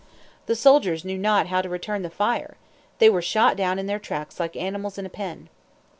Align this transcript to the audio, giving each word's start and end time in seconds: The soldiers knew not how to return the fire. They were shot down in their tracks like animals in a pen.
The 0.47 0.55
soldiers 0.55 1.05
knew 1.05 1.19
not 1.19 1.45
how 1.45 1.61
to 1.61 1.69
return 1.69 2.01
the 2.01 2.09
fire. 2.09 2.57
They 2.97 3.07
were 3.07 3.21
shot 3.21 3.55
down 3.55 3.77
in 3.77 3.85
their 3.85 3.99
tracks 3.99 4.39
like 4.39 4.55
animals 4.55 4.97
in 4.97 5.05
a 5.05 5.09
pen. 5.11 5.47